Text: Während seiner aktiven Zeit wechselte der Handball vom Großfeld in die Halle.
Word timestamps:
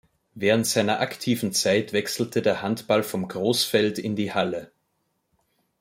Während 0.33 0.65
seiner 0.65 0.99
aktiven 0.99 1.53
Zeit 1.53 1.93
wechselte 1.93 2.41
der 2.41 2.63
Handball 2.63 3.03
vom 3.03 3.27
Großfeld 3.27 3.99
in 3.99 4.15
die 4.15 4.33
Halle. 4.33 4.71